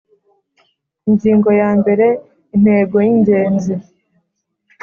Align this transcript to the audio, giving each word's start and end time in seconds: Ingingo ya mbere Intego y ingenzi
Ingingo 1.09 1.49
ya 1.61 1.69
mbere 1.79 2.05
Intego 2.55 2.95
y 3.05 3.09
ingenzi 3.13 3.73